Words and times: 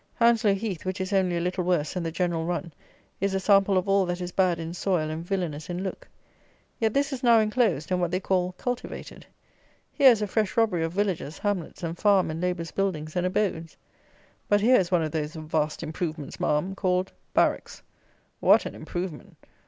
Hounslow 0.15 0.55
heath, 0.55 0.83
which 0.83 0.99
is 0.99 1.13
only 1.13 1.37
a 1.37 1.39
little 1.39 1.63
worse 1.63 1.93
than 1.93 2.01
the 2.01 2.11
general 2.11 2.43
run, 2.43 2.73
is 3.19 3.35
a 3.35 3.39
sample 3.39 3.77
of 3.77 3.87
all 3.87 4.07
that 4.07 4.19
is 4.19 4.31
bad 4.31 4.57
in 4.57 4.73
soil 4.73 5.11
and 5.11 5.23
villanous 5.23 5.69
in 5.69 5.83
look. 5.83 6.07
Yet 6.79 6.95
this 6.95 7.13
is 7.13 7.21
now 7.21 7.37
enclosed, 7.39 7.91
and 7.91 8.01
what 8.01 8.09
they 8.09 8.19
call 8.19 8.53
"cultivated." 8.53 9.27
Here 9.91 10.09
is 10.09 10.23
a 10.23 10.25
fresh 10.25 10.57
robbery 10.57 10.83
of 10.83 10.91
villages, 10.93 11.37
hamlets, 11.37 11.83
and 11.83 11.95
farm 11.95 12.31
and 12.31 12.41
labourers' 12.41 12.71
buildings 12.71 13.15
and 13.15 13.27
abodes! 13.27 13.77
But 14.49 14.61
here 14.61 14.79
is 14.79 14.89
one 14.89 15.03
of 15.03 15.11
those 15.11 15.35
"vast 15.35 15.83
improvements, 15.83 16.39
Ma'am," 16.39 16.73
called 16.73 17.11
Barracks. 17.35 17.83
What 18.39 18.65
an 18.65 18.73
"improvement!" 18.73 19.37